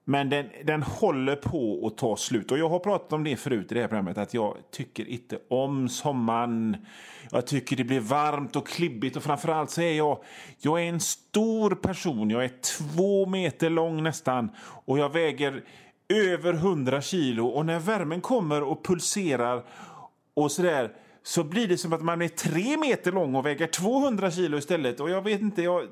Men 0.07 0.29
den, 0.29 0.45
den 0.63 0.83
håller 0.83 1.35
på 1.35 1.88
att 1.88 1.97
ta 1.97 2.15
slut. 2.15 2.51
Och 2.51 2.57
Jag 2.57 2.69
har 2.69 2.79
pratat 2.79 3.13
om 3.13 3.24
det 3.24 3.35
förut 3.35 3.71
i 3.71 3.75
det 3.75 3.81
här 3.81 3.88
programmet. 3.88 4.17
Att 4.17 4.33
Jag 4.33 4.57
tycker 4.71 5.09
inte 5.09 5.39
om 5.50 5.89
sommaren. 5.89 6.77
Jag 7.31 7.47
tycker 7.47 7.75
det 7.75 7.83
blir 7.83 8.00
varmt 8.00 8.55
och 8.55 8.67
klibbigt. 8.67 9.17
Och 9.17 9.24
framförallt 9.24 9.69
så 9.69 9.81
är 9.81 9.93
jag, 9.93 10.24
jag 10.59 10.81
är 10.81 10.89
en 10.89 11.00
stor 11.00 11.75
person. 11.75 12.29
Jag 12.29 12.43
är 12.43 12.51
två 12.77 13.25
meter 13.25 13.69
lång 13.69 14.03
nästan. 14.03 14.50
Och 14.85 15.00
jag 15.00 15.13
väger 15.13 15.63
över 16.09 16.53
100 16.53 17.01
kilo. 17.01 17.47
Och 17.47 17.65
när 17.65 17.79
värmen 17.79 18.21
kommer 18.21 18.63
och 18.63 18.85
pulserar 18.85 19.65
och 20.36 20.51
sådär 20.51 20.92
så 21.24 21.44
blir 21.44 21.68
det 21.68 21.77
som 21.77 21.94
att 21.94 22.01
man 22.01 22.22
är 22.22 22.27
tre 22.27 22.77
meter 22.77 23.12
lång 23.12 23.36
och 23.36 23.46
väger 23.46 23.68
200 23.68 24.32
kilo 24.32 24.58
istället. 24.58 25.00
Och 25.00 25.10
jag 25.10 25.22
vet 25.22 25.42
inte, 25.42 25.62
jag, 25.62 25.88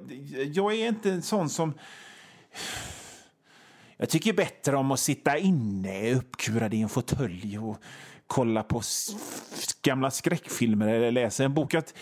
jag 0.54 0.74
är 0.74 0.88
inte 0.88 1.12
en 1.12 1.22
sån 1.22 1.50
som... 1.50 1.74
Jag 3.98 4.10
tycker 4.10 4.34
bättre 4.34 4.76
om 4.76 4.92
att 4.92 5.00
sitta 5.00 5.38
inne 5.38 6.14
uppkurad 6.14 6.74
i 6.74 6.82
en 6.82 6.90
fåtölj 6.90 7.60
och 7.60 7.78
kolla 8.28 8.64
på 8.64 8.82
gamla 9.82 10.12
skräckfilmer 10.12 10.88
eller 10.88 11.12
läsa 11.12 11.44
en 11.44 11.54
bok. 11.54 11.74
Att 11.74 11.94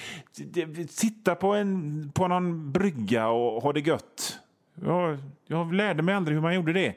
sitta 0.89 1.35
på, 1.35 1.53
en, 1.53 2.11
på 2.11 2.27
någon 2.27 2.71
brygga 2.71 3.27
och 3.27 3.63
ha 3.63 3.73
det 3.73 3.79
gött. 3.79 4.39
Jag, 4.75 5.17
jag 5.47 5.73
lärde 5.73 6.03
mig 6.03 6.15
aldrig 6.15 6.35
hur 6.35 6.41
man 6.41 6.55
gjorde 6.55 6.73
det. 6.73 6.95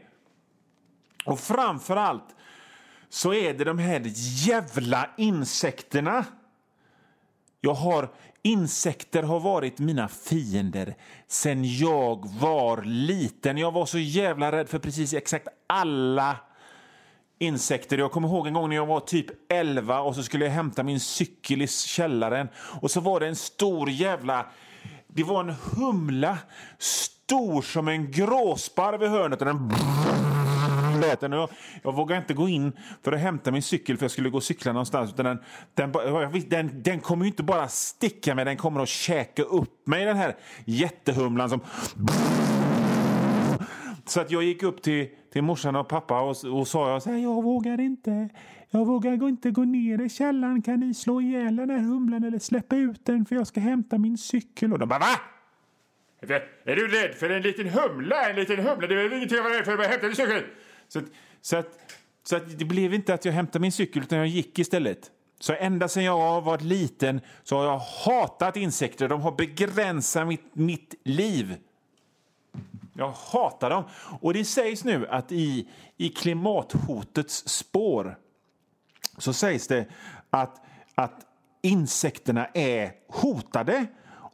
Och 1.26 1.40
framför 1.40 1.96
allt 1.96 2.36
så 3.14 3.34
är 3.34 3.54
det 3.54 3.64
de 3.64 3.78
här 3.78 4.02
jävla 4.46 5.10
insekterna. 5.16 6.24
Jag 7.60 7.74
har 7.74 8.08
Insekter 8.42 9.22
har 9.22 9.40
varit 9.40 9.78
mina 9.78 10.08
fiender 10.08 10.94
sen 11.28 11.78
jag 11.78 12.28
var 12.40 12.82
liten. 12.82 13.58
Jag 13.58 13.72
var 13.72 13.86
så 13.86 13.98
jävla 13.98 14.52
rädd 14.52 14.68
för 14.68 14.78
precis 14.78 15.14
exakt 15.14 15.48
alla 15.66 16.36
insekter. 17.38 17.98
Jag 17.98 18.12
kommer 18.12 18.28
ihåg 18.28 18.46
en 18.46 18.54
gång 18.54 18.68
när 18.68 18.76
jag 18.76 18.86
var 18.86 19.00
typ 19.00 19.52
11 19.52 20.00
och 20.00 20.14
så 20.14 20.22
skulle 20.22 20.44
jag 20.44 20.52
hämta 20.52 20.82
min 20.82 21.00
cykel 21.00 21.62
i 21.62 21.66
källaren 21.66 22.48
och 22.56 22.90
så 22.90 23.00
var 23.00 23.20
det 23.20 23.26
en 23.26 23.36
stor 23.36 23.90
jävla... 23.90 24.46
Det 25.06 25.22
var 25.22 25.40
en 25.40 25.54
humla, 25.76 26.38
stor 26.78 27.62
som 27.62 27.88
en 27.88 28.10
gråsparv 28.10 29.02
i 29.02 29.06
hörnet 29.06 29.40
och 29.40 29.46
den 29.46 29.68
lät 31.00 31.20
den. 31.20 31.32
Jag, 31.32 31.48
jag 31.82 31.94
vågade 31.94 32.20
inte 32.20 32.34
gå 32.34 32.48
in 32.48 32.72
för 33.02 33.12
att 33.12 33.20
hämta 33.20 33.50
min 33.50 33.62
cykel 33.62 33.96
för 33.96 34.04
jag 34.04 34.10
skulle 34.10 34.30
gå 34.30 34.36
och 34.36 34.42
cykla 34.42 34.72
någonstans. 34.72 35.12
Utan 35.12 35.24
den, 35.24 35.38
den, 35.74 35.92
den, 36.48 36.82
den 36.82 37.00
kommer 37.00 37.24
ju 37.24 37.30
inte 37.30 37.42
bara 37.42 37.68
sticka 37.68 38.34
mig, 38.34 38.44
den 38.44 38.56
kommer 38.56 38.80
att 38.80 38.88
käka 38.88 39.42
upp 39.42 39.86
mig, 39.86 40.04
den 40.04 40.16
här 40.16 40.36
jättehumlan 40.64 41.50
som... 41.50 41.60
Så 44.06 44.20
att 44.20 44.30
jag 44.30 44.42
gick 44.42 44.62
upp 44.62 44.82
till, 44.82 45.08
till 45.32 45.42
morsan 45.42 45.76
och 45.76 45.88
pappa 45.88 46.20
och, 46.20 46.36
och 46.44 46.68
sa 46.68 46.90
jag, 46.90 47.02
så 47.02 47.10
här, 47.10 47.18
jag 47.18 47.42
vågar 47.42 47.80
inte. 47.80 48.28
Jag 48.70 48.86
vågar 48.86 49.28
inte 49.28 49.50
gå 49.50 49.64
ner 49.64 50.02
i 50.02 50.08
källaren. 50.08 50.62
Kan 50.62 50.80
ni 50.80 50.94
slå 50.94 51.20
ihjäl 51.20 51.56
den 51.56 51.70
här 51.70 51.78
humlan 51.78 52.24
eller 52.24 52.38
släppa 52.38 52.76
ut 52.76 53.06
den 53.06 53.24
för 53.24 53.36
jag 53.36 53.46
ska 53.46 53.60
hämta 53.60 53.98
min 53.98 54.18
cykel? 54.18 54.72
Och 54.72 54.78
de 54.78 54.88
bara, 54.88 54.98
va? 54.98 55.20
Är 56.64 56.76
du 56.76 56.88
rädd 56.88 57.14
för 57.14 57.30
en 57.30 57.42
liten 57.42 57.68
humla? 57.68 58.30
En 58.30 58.36
liten 58.36 58.56
humla? 58.56 58.86
Det 58.86 58.94
är 58.94 59.02
väl 59.02 59.12
ingenting 59.12 59.38
att 59.38 59.44
vara 59.44 59.54
rädd 59.54 59.64
för 59.64 59.78
hämta 59.78 60.06
din 60.06 60.16
cykel? 60.16 60.42
Så, 60.94 60.98
att, 60.98 61.04
så, 61.40 61.56
att, 61.56 61.78
så 62.22 62.36
att 62.36 62.58
det 62.58 62.64
blev 62.64 62.94
inte 62.94 63.14
att 63.14 63.24
jag 63.24 63.32
hämtade 63.32 63.58
min 63.58 63.72
cykel 63.72 64.02
utan 64.02 64.18
jag 64.18 64.26
gick 64.26 64.58
istället. 64.58 65.10
Så 65.40 65.52
ända 65.52 65.88
sedan 65.88 66.04
jag 66.04 66.40
var 66.40 66.58
liten 66.58 67.20
så 67.42 67.56
har 67.56 67.64
jag 67.64 67.78
hatat 67.78 68.56
insekter. 68.56 69.08
De 69.08 69.20
har 69.20 69.32
begränsat 69.32 70.28
mitt, 70.28 70.54
mitt 70.54 70.94
liv. 71.04 71.56
Jag 72.92 73.10
hatar 73.10 73.70
dem. 73.70 73.84
Och 74.20 74.34
det 74.34 74.44
sägs 74.44 74.84
nu 74.84 75.06
att 75.06 75.32
i, 75.32 75.68
i 75.96 76.08
klimathotets 76.08 77.48
spår 77.48 78.18
så 79.18 79.32
sägs 79.32 79.66
det 79.66 79.86
att, 80.30 80.64
att 80.94 81.26
insekterna 81.62 82.46
är 82.54 82.92
hotade 83.08 83.86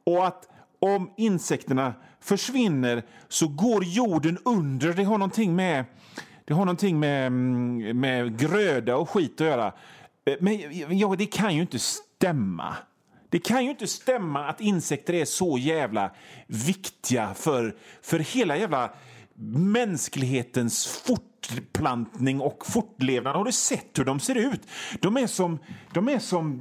och 0.05 0.27
att 0.27 0.49
om 0.79 1.11
insekterna 1.17 1.95
försvinner 2.21 3.03
så 3.29 3.49
går 3.49 3.85
jorden 3.85 4.39
under. 4.45 4.93
Det 4.93 5.05
har 5.05 5.19
någonting 5.19 5.57
med 5.57 5.85
det 6.51 6.55
har 6.55 6.65
någonting 6.65 7.01
med, 7.01 7.33
med 7.97 8.39
gröda 8.39 8.97
och 8.97 9.11
skit 9.11 9.41
att 9.41 9.47
göra. 9.47 9.73
Eh, 10.25 10.35
men 10.41 10.99
ja, 10.99 11.15
det 11.19 11.27
kan 11.27 11.55
ju 11.55 11.61
inte 11.61 11.79
stämma. 11.79 12.77
Det 13.29 13.39
kan 13.39 13.65
ju 13.65 13.71
inte 13.71 13.87
stämma 13.87 14.47
att 14.47 14.61
insekter 14.61 15.15
är 15.15 15.25
så 15.25 15.59
jävla 15.59 16.11
viktiga 16.47 17.35
för, 17.35 17.77
för 18.03 18.19
hela 18.19 18.57
jävla 18.57 18.91
mänsklighetens 19.55 20.87
fort 20.87 21.30
fortplantning 21.47 22.41
och 22.41 22.67
fortlevnad. 22.67 23.37
Har 23.37 23.45
du 23.45 23.53
sett 23.53 23.99
hur 23.99 24.05
de 24.05 24.21
ser 24.21 24.35
ut? 24.35 24.61
De 25.01 25.17
är 25.17 25.27
som, 25.27 25.59
de 25.93 26.09
är 26.09 26.19
som 26.19 26.61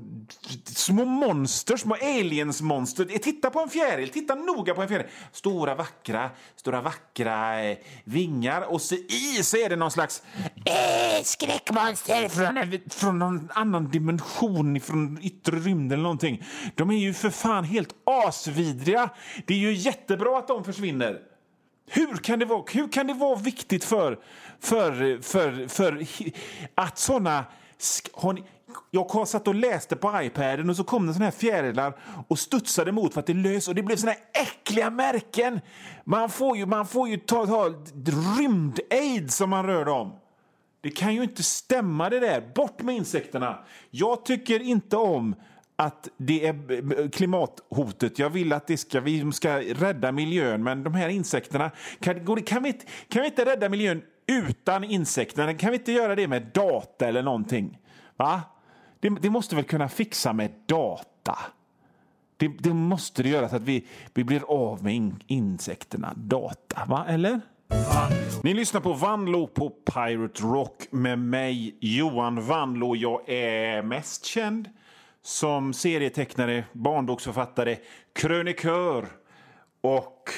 små 0.65 1.05
monster, 1.05 1.77
små 1.77 1.95
aliensmonster. 1.95 3.05
Titta 3.05 3.49
på 3.49 3.59
en 3.59 3.69
fjäril, 3.69 4.09
titta 4.09 4.35
noga 4.35 4.73
på 4.73 4.81
en 4.81 4.87
fjäril. 4.87 5.05
Stora 5.31 5.75
vackra, 5.75 6.29
stora 6.55 6.81
vackra 6.81 7.63
eh, 7.63 7.77
vingar 8.03 8.61
och 8.61 8.81
så 8.81 8.95
i 8.95 9.43
så 9.43 9.57
är 9.57 9.69
det 9.69 9.75
någon 9.75 9.91
slags 9.91 10.23
eh, 10.65 11.23
skräckmonster 11.23 12.29
från, 12.29 12.79
från 12.89 13.19
någon 13.19 13.49
annan 13.53 13.91
dimension, 13.91 14.79
från 14.79 15.19
yttre 15.21 15.59
rymden 15.59 15.91
eller 15.91 16.03
någonting. 16.03 16.43
De 16.75 16.89
är 16.89 16.97
ju 16.97 17.13
för 17.13 17.29
fan 17.29 17.63
helt 17.63 17.95
asvidriga. 18.05 19.09
Det 19.47 19.53
är 19.53 19.57
ju 19.57 19.73
jättebra 19.73 20.37
att 20.37 20.47
de 20.47 20.63
försvinner. 20.63 21.28
Hur 21.89 22.17
kan 22.17 22.39
det 22.39 22.45
vara, 22.45 22.63
hur 22.71 22.87
kan 22.87 23.07
det 23.07 23.13
vara 23.13 23.35
viktigt 23.35 23.83
för, 23.83 24.19
för, 24.59 25.21
för, 25.21 25.67
för 25.67 26.05
att 26.75 26.97
såna... 26.97 27.45
Har 28.13 28.33
ni, 28.33 28.43
Jag 28.91 29.27
satt 29.27 29.47
och 29.47 29.55
läste 29.55 29.95
på 29.95 30.21
iPaden 30.21 30.69
och 30.69 30.75
så 30.75 30.83
kom 30.83 31.07
det 31.07 31.13
såna 31.13 31.25
här 31.25 31.31
fjärilar 31.31 31.93
och 32.27 32.39
studsade 32.39 32.91
mot 32.91 33.13
för 33.13 33.19
att 33.19 33.27
det 33.27 33.33
lös 33.33 33.67
och 33.67 33.75
det 33.75 33.83
blev 33.83 33.95
såna 33.95 34.11
här 34.11 34.21
äckliga 34.41 34.89
märken. 34.89 35.61
Man 36.03 36.29
får 36.29 36.57
ju, 36.57 36.65
man 36.65 36.87
får 36.87 37.09
ju 37.09 37.17
ta, 37.17 37.45
ta 37.45 37.69
rymd-aids 38.37 39.35
som 39.35 39.49
man 39.49 39.65
rör 39.65 39.85
dem. 39.85 40.19
Det 40.81 40.89
kan 40.89 41.15
ju 41.15 41.23
inte 41.23 41.43
stämma 41.43 42.09
det 42.09 42.19
där. 42.19 42.51
Bort 42.55 42.81
med 42.81 42.95
insekterna. 42.95 43.59
Jag 43.91 44.25
tycker 44.25 44.61
inte 44.61 44.97
om 44.97 45.35
att 45.79 46.09
det 46.17 46.47
är 46.47 47.09
klimathotet. 47.09 48.19
Jag 48.19 48.29
vill 48.29 48.53
att 48.53 48.67
det 48.67 48.77
ska, 48.77 48.99
vi 48.99 49.31
ska 49.31 49.59
rädda 49.59 50.11
miljön, 50.11 50.63
men 50.63 50.83
de 50.83 50.93
här 50.93 51.09
insekterna... 51.09 51.71
Kan, 51.99 52.43
kan, 52.43 52.63
vi, 52.63 52.73
kan 53.07 53.21
vi 53.21 53.27
inte 53.27 53.45
rädda 53.45 53.69
miljön 53.69 54.01
utan 54.27 54.83
insekterna? 54.83 55.53
Kan 55.53 55.71
vi 55.71 55.77
inte 55.77 55.91
göra 55.91 56.15
det 56.15 56.27
med 56.27 56.45
data 56.53 57.07
eller 57.07 57.23
någonting? 57.23 57.77
Va? 58.17 58.41
Det, 58.99 59.09
det 59.21 59.29
måste 59.29 59.55
väl 59.55 59.63
kunna 59.63 59.89
fixa 59.89 60.33
med 60.33 60.51
data? 60.65 61.37
Det, 62.37 62.47
det 62.47 62.73
måste 62.73 63.23
det 63.23 63.29
göra 63.29 63.49
så 63.49 63.55
att 63.55 63.61
vi, 63.61 63.87
vi 64.13 64.23
blir 64.23 64.43
av 64.47 64.83
med 64.83 64.95
in, 64.95 65.23
insekterna. 65.27 66.13
Data, 66.15 66.85
va? 66.87 67.05
Eller? 67.07 67.41
Ni 68.43 68.53
lyssnar 68.53 68.81
på 68.81 68.93
Vanlo 68.93 69.47
på 69.47 69.69
Pirate 69.69 70.43
Rock 70.43 70.87
med 70.91 71.19
mig, 71.19 71.77
Johan 71.79 72.47
Vanlo. 72.47 72.95
Jag 72.95 73.29
är 73.29 73.81
mest 73.81 74.25
känd 74.25 74.69
som 75.21 75.73
serietecknare, 75.73 76.65
barnboksförfattare, 76.73 77.77
krönikör 78.13 79.07
och 79.81 80.29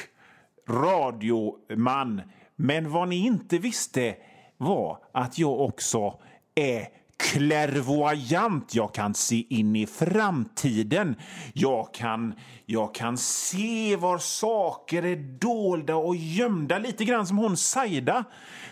radioman. 0.69 2.21
Men 2.55 2.91
vad 2.91 3.07
ni 3.07 3.25
inte 3.25 3.57
visste 3.57 4.15
var 4.57 4.97
att 5.11 5.37
jag 5.37 5.59
också 5.59 6.19
är 6.55 6.87
klärvoajant. 7.21 8.75
Jag 8.75 8.93
kan 8.93 9.13
se 9.13 9.45
in 9.49 9.75
i 9.75 9.87
framtiden. 9.87 11.15
Jag 11.53 11.93
kan, 11.93 12.33
jag 12.65 12.95
kan 12.95 13.17
se 13.17 13.95
var 13.95 14.17
saker 14.17 15.05
är 15.05 15.15
dolda 15.39 15.95
och 15.95 16.15
gömda. 16.15 16.79
Lite 16.79 17.05
grann 17.05 17.27
som 17.27 17.37
hon 17.37 17.57
Saida 17.57 18.23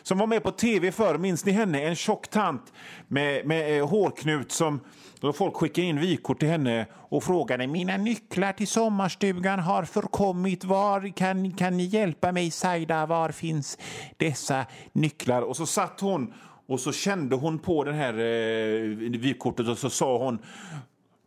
som 0.03 0.17
var 0.17 0.27
med 0.27 0.43
på 0.43 0.51
tv 0.51 0.91
förr. 0.91 1.17
Minns 1.17 1.45
ni 1.45 1.51
henne? 1.51 1.83
En 1.83 1.95
tjock 1.95 2.27
tant 2.27 2.73
med, 3.07 3.45
med 3.45 3.77
eh, 3.77 3.87
hårknut 3.87 4.51
som 4.51 4.79
då 5.19 5.33
folk 5.33 5.55
skickade 5.55 5.87
in 5.87 5.99
vykort 5.99 6.39
till 6.39 6.47
henne 6.47 6.85
och 6.93 7.23
frågade 7.23 7.67
mina 7.67 7.97
nycklar 7.97 8.53
till 8.53 8.67
sommarstugan 8.67 9.59
har 9.59 9.83
förkommit. 9.83 10.63
Var 10.63 11.15
kan, 11.15 11.51
kan 11.51 11.77
ni 11.77 11.83
hjälpa 11.83 12.31
mig, 12.31 12.51
Saida? 12.51 13.05
Var 13.05 13.31
finns 13.31 13.77
dessa 14.17 14.65
nycklar? 14.93 15.41
Och 15.41 15.57
så 15.57 15.65
satt 15.65 15.99
hon 15.99 16.33
och 16.69 16.79
så 16.79 16.91
kände 16.91 17.35
hon 17.35 17.59
på 17.59 17.83
det 17.83 17.93
här 17.93 18.13
eh, 18.13 19.19
vykortet 19.19 19.67
och 19.67 19.77
så 19.77 19.89
sa 19.89 20.17
hon 20.17 20.39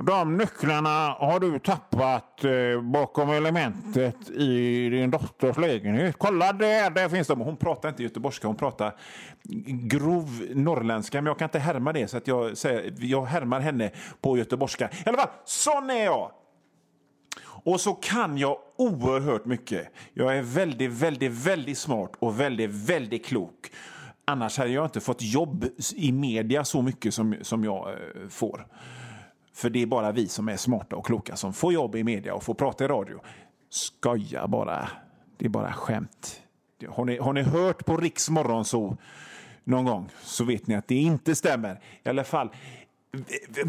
de 0.06 0.37
nycklarna 0.37 1.16
har 1.18 1.40
du 1.40 1.58
tappat 1.58 2.44
eh, 2.44 2.80
bakom 2.82 3.30
elementet 3.30 4.30
i 4.30 4.88
din 4.88 5.11
dotters 5.11 5.56
lägenhet. 5.56 6.14
Kolla 6.18 6.52
där, 6.52 6.90
där 6.90 7.08
finns 7.08 7.28
de. 7.28 7.40
Hon 7.40 7.56
pratar 7.56 7.88
inte 7.88 8.02
göteborgska, 8.02 8.46
hon 8.46 8.56
pratar 8.56 8.96
grov 9.66 10.46
norrländska. 10.54 11.18
Men 11.18 11.26
jag 11.26 11.38
kan 11.38 11.46
inte 11.46 11.58
härma 11.58 11.92
det, 11.92 12.08
så 12.08 12.16
att 12.16 12.26
jag, 12.26 12.56
säger, 12.56 12.94
jag 12.99 13.25
härmar 13.25 13.61
henne 13.61 13.90
på 14.20 14.38
göteborgska. 14.38 14.88
I 14.88 15.08
alla 15.08 15.18
fall, 15.18 15.30
sån 15.44 15.90
är 15.90 16.04
jag! 16.04 16.30
Och 17.64 17.80
så 17.80 17.92
kan 17.92 18.38
jag 18.38 18.58
oerhört 18.76 19.44
mycket. 19.44 19.88
Jag 20.14 20.37
är 20.37 20.42
väldigt, 20.42 20.90
väldigt, 20.90 21.32
väldigt 21.32 21.78
smart 21.78 22.12
och 22.18 22.40
väldigt, 22.40 22.70
väldigt 22.70 23.26
klok. 23.26 23.70
Annars 24.24 24.58
hade 24.58 24.70
jag 24.70 24.84
inte 24.84 25.00
fått 25.00 25.22
jobb 25.22 25.66
i 25.96 26.12
media 26.12 26.64
så 26.64 26.82
mycket 26.82 27.14
som, 27.14 27.36
som 27.42 27.64
jag 27.64 27.88
eh, 27.88 28.28
får. 28.28 28.66
För 29.54 29.70
det 29.70 29.82
är 29.82 29.86
bara 29.86 30.12
vi 30.12 30.28
som 30.28 30.48
är 30.48 30.56
smarta 30.56 30.96
och 30.96 31.06
kloka 31.06 31.36
som 31.36 31.52
får 31.52 31.72
jobb 31.72 31.96
i 31.96 32.04
media 32.04 32.34
och 32.34 32.42
får 32.42 32.54
prata 32.54 32.84
i 32.84 32.88
radio. 32.88 33.20
Skoja 33.70 34.48
bara. 34.48 34.88
Det 35.36 35.44
är 35.44 35.48
bara 35.50 35.72
skämt. 35.72 36.42
Har 36.88 37.04
ni, 37.04 37.18
har 37.18 37.32
ni 37.32 37.42
hört 37.42 37.84
på 37.84 37.96
Riks 37.96 38.30
morgonzoo 38.30 38.96
någon 39.64 39.84
gång 39.84 40.08
så 40.22 40.44
vet 40.44 40.66
ni 40.66 40.74
att 40.74 40.88
det 40.88 40.94
inte 40.94 41.34
stämmer. 41.34 41.80
I 42.02 42.08
alla 42.08 42.24
fall, 42.24 42.48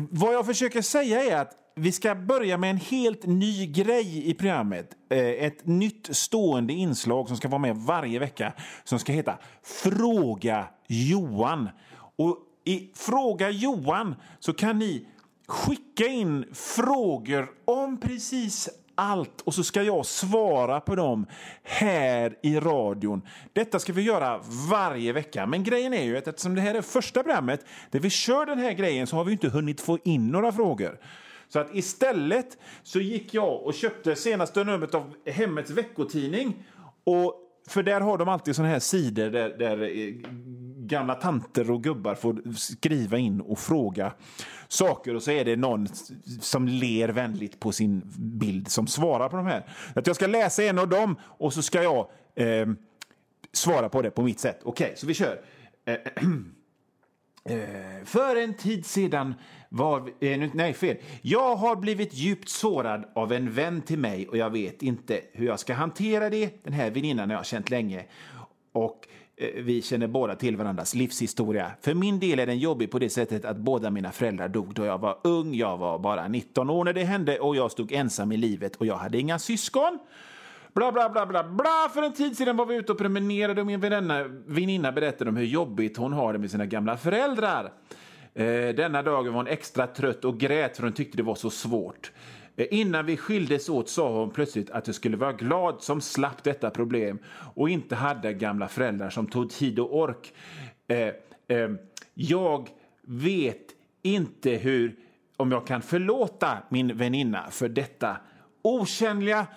vad 0.10 0.34
jag 0.34 0.46
försöker 0.46 0.82
säga 0.82 1.24
är 1.24 1.42
att 1.42 1.63
vi 1.76 1.92
ska 1.92 2.16
börja 2.16 2.58
med 2.58 2.70
en 2.70 2.78
helt 2.78 3.26
ny 3.26 3.68
grej 3.68 4.30
i 4.30 4.34
programmet. 4.34 4.90
Eh, 5.10 5.20
ett 5.20 5.66
nytt 5.66 6.16
stående 6.16 6.74
inslag 6.74 7.28
som 7.28 7.38
ska 7.38 7.48
vara 7.48 7.60
med 7.60 7.78
varje 7.78 8.20
vecka 8.20 8.54
som 8.84 9.00
ska 9.00 9.12
heta 9.12 9.38
Fråga 9.64 10.68
Johan. 10.88 11.70
Och 12.16 12.38
i 12.66 12.92
Fråga 12.96 13.50
Johan 13.50 14.16
så 14.40 14.54
kan 14.54 14.80
ni 14.80 15.08
skicka 15.48 16.06
in 16.06 16.46
frågor 16.54 17.50
om 17.66 18.00
precis 18.00 18.70
allt 18.96 19.42
och 19.42 19.54
så 19.54 19.64
ska 19.64 19.84
jag 19.84 20.06
svara 20.06 20.80
på 20.80 20.96
dem 20.96 21.26
här 21.64 22.36
i 22.42 22.60
radion. 22.60 23.22
Detta 23.54 23.80
ska 23.80 23.94
vi 23.94 24.02
göra 24.02 24.42
varje 24.70 25.14
vecka. 25.14 25.46
Men 25.46 25.64
grejen 25.64 25.94
är 25.94 26.04
ju 26.04 26.18
att 26.18 26.28
eftersom 26.28 26.56
det 26.56 26.62
här 26.62 26.76
är 26.76 26.82
första 26.82 27.24
programmet 27.24 27.66
där 27.92 28.00
vi 28.00 28.10
kör 28.10 28.46
den 28.46 28.60
här 28.60 28.74
grejen 28.74 29.08
så 29.08 29.16
har 29.16 29.24
vi 29.24 29.32
inte 29.32 29.50
hunnit 29.50 29.82
få 29.82 29.98
in 30.04 30.28
några 30.28 30.52
frågor. 30.52 31.00
Så 31.54 31.60
att 31.60 31.76
istället 31.76 32.58
så 32.84 33.00
gick 33.00 33.34
jag 33.34 33.64
och 33.64 33.74
köpte 33.74 34.16
senaste 34.16 34.64
numret 34.64 34.96
av 34.96 35.14
Hemmets 35.26 35.72
veckotidning. 35.72 36.64
Och, 37.04 37.36
för 37.68 37.84
där 37.84 38.02
har 38.02 38.18
de 38.18 38.30
alltid 38.30 38.56
såna 38.56 38.68
här 38.68 38.80
sidor 38.80 39.30
där, 39.30 39.50
där 39.50 39.82
eh, 39.82 40.14
gamla 40.78 41.16
tanter 41.16 41.72
och 41.72 41.84
gubbar 41.84 42.16
får 42.16 42.54
skriva 42.58 43.18
in 43.18 43.42
och 43.42 43.60
fråga 43.60 44.14
saker 44.68 45.16
och 45.16 45.24
så 45.24 45.32
är 45.32 45.46
det 45.46 45.56
någon 45.56 45.88
som 46.42 46.68
ler 46.68 47.10
vänligt 47.10 47.60
på 47.60 47.72
sin 47.72 48.02
bild 48.18 48.68
som 48.68 48.88
svarar 48.88 49.30
på 49.30 49.38
de 49.38 49.46
här. 49.46 49.66
Att 49.96 50.08
jag 50.08 50.16
ska 50.16 50.28
läsa 50.28 50.64
en 50.64 50.80
av 50.80 50.90
dem 50.90 51.16
och 51.22 51.54
så 51.54 51.62
ska 51.62 51.84
jag 51.84 52.10
eh, 52.36 52.68
svara 53.52 53.90
på 53.90 54.02
det 54.02 54.12
på 54.12 54.22
mitt 54.22 54.40
sätt. 54.40 54.60
Okej, 54.64 54.86
okay, 54.86 54.98
så 54.98 55.08
vi 55.08 55.14
kör. 55.14 55.42
Eh, 55.86 55.96
Eh, 57.50 58.06
för 58.06 58.36
en 58.36 58.54
tid 58.54 58.86
sedan 58.86 59.36
var... 59.70 60.10
Eh, 60.20 60.50
nej, 60.54 60.74
fel. 60.74 60.98
Jag 61.22 61.56
har 61.56 61.76
blivit 61.76 62.14
djupt 62.14 62.50
sårad 62.50 63.06
av 63.16 63.32
en 63.32 63.52
vän 63.52 63.82
till 63.82 64.00
mig 64.00 64.28
och 64.28 64.38
jag 64.38 64.50
vet 64.50 64.84
inte 64.84 65.22
hur 65.34 65.46
jag 65.46 65.60
ska 65.60 65.74
hantera 65.74 66.30
det. 66.30 66.64
Den 66.64 66.74
här 66.74 66.92
väninnan 66.92 67.30
har 67.30 67.38
jag 67.38 67.46
känt 67.46 67.70
länge. 67.70 68.06
Och 68.74 69.08
eh, 69.38 69.64
vi 69.64 69.82
känner 69.82 70.08
båda 70.08 70.36
till 70.36 70.58
varandras 70.58 70.96
livshistoria. 70.96 71.72
För 71.82 71.94
min 71.94 72.20
del 72.20 72.40
är 72.40 72.46
den 72.46 72.60
jobbig 72.60 72.92
på 72.92 73.00
det 73.00 73.10
sättet 73.10 73.46
att 73.46 73.58
båda 73.58 73.90
mina 73.90 74.12
föräldrar 74.12 74.48
dog 74.48 74.74
då 74.74 74.86
jag 74.86 74.98
var 74.98 75.18
ung. 75.24 75.56
Jag 75.56 75.78
var 75.78 76.00
bara 76.00 76.28
19 76.28 76.70
år 76.70 76.84
när 76.84 76.94
det 76.94 77.04
hände 77.04 77.40
och 77.40 77.56
jag 77.56 77.72
stod 77.72 77.92
ensam 77.92 78.32
i 78.32 78.38
livet 78.38 78.76
och 78.76 78.86
jag 78.86 78.96
hade 78.96 79.20
inga 79.20 79.40
syskon. 79.40 80.00
Bla, 80.74 80.92
bla, 80.92 81.10
bla, 81.10 81.26
bla, 81.26 81.44
bla. 81.44 81.90
För 81.94 82.02
en 82.02 82.14
tid 82.14 82.38
sedan 82.38 82.58
var 82.58 82.66
vi 82.66 82.76
ute 82.76 82.92
och 82.92 82.98
promenerade 82.98 83.62
och 83.62 83.68
min 83.68 83.80
väninna, 83.80 84.24
väninna 84.46 84.92
berättade 84.92 85.30
om 85.30 85.38
hur 85.38 85.46
jobbigt 85.46 85.98
hon 85.98 86.14
har 86.14 86.34
det 86.34 86.40
med 86.40 86.52
sina 86.52 86.66
gamla 86.66 86.98
föräldrar. 86.98 87.74
Eh, 88.34 88.46
denna 88.76 89.02
dagen 89.02 89.34
var 89.34 89.40
hon 89.40 89.48
extra 89.48 89.88
trött 89.88 90.26
och 90.26 90.40
grät 90.40 90.78
för 90.78 90.84
hon 90.84 90.94
tyckte 90.94 91.18
det 91.18 91.24
var 91.24 91.36
så 91.36 91.50
svårt. 91.50 92.12
Eh, 92.56 92.68
innan 92.72 93.06
vi 93.06 93.18
skildes 93.18 93.70
åt 93.70 93.90
sa 93.90 94.20
hon 94.20 94.30
plötsligt 94.30 94.72
att 94.72 94.88
jag 94.88 94.96
skulle 94.96 95.18
vara 95.18 95.34
glad 95.34 95.82
som 95.82 96.02
slapp 96.02 96.44
detta 96.44 96.70
problem 96.70 97.20
och 97.56 97.70
inte 97.70 97.96
hade 97.96 98.34
gamla 98.34 98.68
föräldrar 98.68 99.10
som 99.10 99.28
tog 99.28 99.50
tid 99.50 99.80
och 99.80 99.98
ork. 99.98 100.34
Eh, 100.88 100.98
eh, 101.58 101.70
jag 102.14 102.70
vet 103.02 103.66
inte 104.02 104.52
hur, 104.52 104.96
om 105.38 105.52
jag 105.52 105.68
kan 105.68 105.82
förlåta 105.82 106.58
min 106.70 106.98
väninna 106.98 107.52
för 107.52 107.70
detta 107.70 108.18
okännliga 108.62 109.48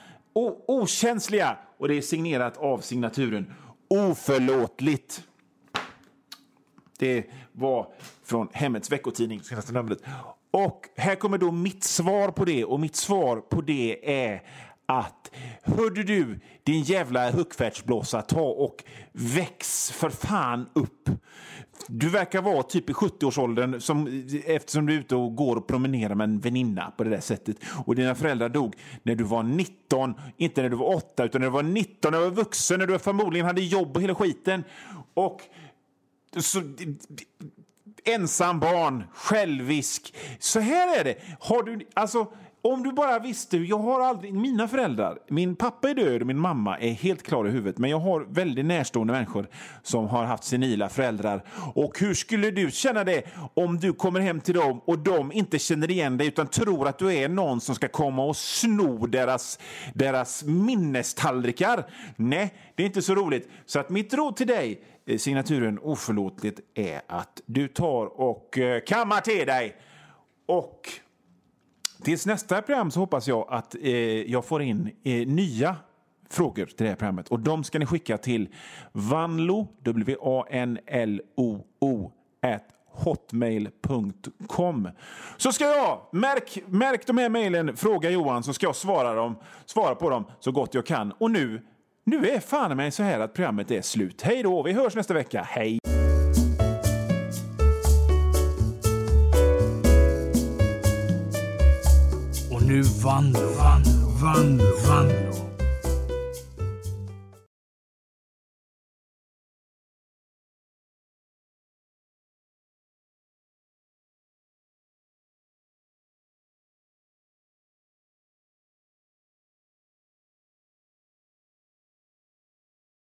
okänsliga 0.67 1.57
och 1.79 1.89
det 1.89 1.95
är 1.95 2.03
signerat 2.03 2.57
av 2.57 2.79
signaturen 2.79 3.53
Oförlåtligt. 3.89 5.23
Det 6.99 7.25
var 7.53 7.89
från 8.25 8.49
Hemmets 8.53 8.93
veckotidning, 8.93 9.43
senaste 9.43 9.73
numret. 9.73 9.99
Och 10.51 10.89
här 10.97 11.15
kommer 11.15 11.39
då 11.39 11.53
mitt 11.53 11.85
svar 11.85 12.29
på 12.31 12.45
det 12.45 12.65
och 12.65 12.81
mitt 12.81 12.97
svar 12.97 13.37
på 13.37 13.61
det 13.61 14.23
är 14.23 14.43
att 14.87 15.31
hörde 15.63 16.03
du 16.03 16.41
din 16.63 16.83
jävla 16.83 17.31
huckfärtsblåsa 17.31 18.23
ta 18.23 18.43
och 18.43 18.85
väx 19.13 19.91
för 19.91 20.11
fan 20.11 20.69
upp. 20.73 21.11
Du 21.89 22.09
verkar 22.09 22.43
vara 22.43 22.63
typ 22.63 22.91
i 22.91 22.93
70-årsåldern 22.93 23.81
som, 23.81 24.25
eftersom 24.47 24.87
du 24.87 24.95
är 24.95 24.99
ute 24.99 25.17
och 25.17 25.37
går 25.37 25.57
och 25.57 25.67
promenerar 25.67 26.15
med 26.15 26.25
en 26.25 26.41
väninna 26.41 26.93
på 26.97 27.05
det 27.05 27.11
där 27.11 27.21
sättet. 27.21 27.57
Och 27.85 27.95
dina 27.95 28.15
föräldrar 28.15 28.49
dog 28.49 28.75
när 29.03 29.15
du 29.15 29.25
var 29.25 29.43
19, 29.43 30.15
inte 30.37 30.63
när 30.63 30.69
du 30.69 30.77
var 30.77 30.95
8 30.95 31.25
utan 31.25 31.41
när 31.41 31.49
du 31.49 31.53
var 31.53 31.63
19, 31.63 32.13
när 32.13 32.19
du 32.19 32.25
var 32.25 32.37
vuxen, 32.37 32.79
när 32.79 32.87
du 32.87 32.99
förmodligen 32.99 33.47
hade 33.47 33.61
jobb 33.61 33.97
och 33.97 34.03
hela 34.03 34.15
skiten. 34.15 34.65
Och 35.15 35.41
så, 36.41 36.63
ensam 38.05 38.61
barn, 38.61 39.05
självisk. 39.15 40.15
Så 40.39 40.61
här 40.61 41.01
är 41.01 41.05
det. 41.05 41.17
Har 41.41 41.63
du, 41.63 41.87
alltså, 41.95 42.27
om 42.73 42.83
du 42.83 42.93
bara 42.93 43.19
visste, 43.19 43.57
jag 43.57 43.79
har 43.79 44.01
aldrig, 44.01 44.35
mina 44.35 44.69
föräldrar, 44.69 45.19
min 45.29 45.57
pappa 45.57 45.91
är 45.91 45.95
död 45.95 46.21
och 46.21 46.27
min 46.27 46.39
mamma 46.39 46.79
är 46.79 46.93
helt 46.93 47.23
klar 47.23 47.49
i 47.49 47.51
huvudet, 47.51 47.79
men 47.79 47.91
jag 47.91 47.99
har 47.99 48.21
väldigt 48.21 48.65
närstående 48.65 49.13
människor 49.13 49.49
som 49.83 50.07
har 50.09 50.25
haft 50.25 50.45
senila 50.45 50.89
föräldrar. 50.89 51.45
Och 51.75 52.01
hur 52.01 52.15
skulle 52.15 52.51
du 52.51 52.71
känna 52.71 53.05
det 53.05 53.23
om 53.55 53.79
du 53.79 53.93
kommer 53.93 54.21
hem 54.21 54.41
till 54.41 54.55
dem 54.55 54.81
och 54.85 54.99
de 54.99 55.33
inte 55.33 55.59
känner 55.59 55.91
igen 55.91 56.19
dig 56.19 56.27
utan 56.27 56.47
tror 56.47 56.89
att 56.89 56.99
du 56.99 57.15
är 57.15 57.29
någon 57.29 57.61
som 57.61 57.75
ska 57.75 57.89
komma 57.89 58.25
och 58.25 58.37
sno 58.37 59.07
deras, 59.07 59.59
deras 59.95 60.45
minnestallrikar? 60.45 61.87
Nej, 62.17 62.55
det 62.75 62.83
är 62.83 62.87
inte 62.87 63.03
så 63.03 63.15
roligt. 63.15 63.49
Så 63.67 63.81
att 63.81 63.91
mitt 63.91 64.15
råd 64.15 64.37
till 64.37 64.47
dig, 64.47 64.81
eh, 65.07 65.19
signaturen 65.19 65.79
oförlåtligt, 65.79 66.61
är 66.75 67.01
att 67.07 67.43
du 67.47 67.69
tar 67.69 68.21
och 68.21 68.59
eh, 68.59 68.81
kammar 68.81 69.21
till 69.21 69.47
dig 69.47 69.77
och 70.47 70.89
Tills 72.03 72.27
nästa 72.27 72.63
program 72.63 72.91
så 72.91 73.01
hoppas 73.01 73.29
jag 73.29 73.47
att 73.51 73.75
eh, 73.75 73.91
jag 74.31 74.45
får 74.45 74.63
in 74.63 74.91
eh, 75.05 75.27
nya 75.27 75.77
frågor 76.31 76.67
till 76.67 76.77
det 76.77 76.89
här 76.89 76.97
programmet. 76.97 77.29
Och 77.29 77.41
de 77.41 77.65
ska 77.65 77.79
ni 77.79 77.87
skicka 77.87 78.19
till 78.19 78.49
vanlo, 78.93 79.69
W-A-N-L-O-O, 79.83 80.93
hotmail.com. 82.97 84.89
Så 85.37 85.53
ska 85.53 85.65
jag, 85.65 86.01
märk, 86.13 86.59
märk 86.67 87.07
de 87.07 87.19
här 87.19 87.29
mejlen, 87.29 87.77
fråga 87.77 88.11
Johan 88.11 88.43
så 88.43 88.53
ska 88.53 88.67
jag 88.67 88.77
svara, 88.77 89.15
dem, 89.15 89.37
svara 89.67 89.95
på 89.95 90.11
dem 90.11 90.25
så 90.41 90.53
gott 90.53 90.75
jag 90.75 90.87
kan. 90.87 91.13
Och 91.13 91.31
nu, 91.31 91.63
nu 92.05 92.29
är 92.29 92.41
fan 92.41 92.77
mig 92.77 92.91
så 92.91 93.03
här 93.03 93.21
att 93.21 93.35
programmet 93.35 93.71
är 93.71 93.83
slut. 93.83 94.23
Hej 94.23 94.43
då, 94.43 94.63
vi 94.63 94.73
hörs 94.73 94.95
nästa 94.95 95.15
vecka. 95.15 95.43
Hej! 95.43 95.79
Nu 102.77 102.83
Vanlo, 102.83 103.41
Vanlo, 103.57 104.13
Vanlo, 104.21 104.65
Vanlo. 104.85 105.46